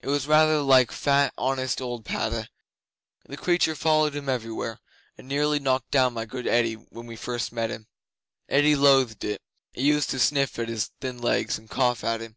It 0.00 0.06
was 0.06 0.28
rather 0.28 0.60
like 0.62 0.92
fat, 0.92 1.34
honest 1.36 1.80
old 1.82 2.04
Padda. 2.04 2.48
The 3.26 3.36
creature 3.36 3.74
followed 3.74 4.14
him 4.14 4.28
everywhere, 4.28 4.78
and 5.18 5.26
nearly 5.26 5.58
knocked 5.58 5.90
down 5.90 6.14
my 6.14 6.24
good 6.24 6.46
Eddi 6.46 6.74
when 6.74 7.06
we 7.06 7.16
first 7.16 7.50
met 7.50 7.72
him. 7.72 7.88
Eddi 8.48 8.76
loathed 8.76 9.24
it. 9.24 9.42
It 9.74 9.82
used 9.82 10.10
to 10.10 10.20
sniff 10.20 10.56
at 10.60 10.68
his 10.68 10.92
thin 11.00 11.18
legs 11.20 11.58
and 11.58 11.68
cough 11.68 12.04
at 12.04 12.20
him. 12.20 12.36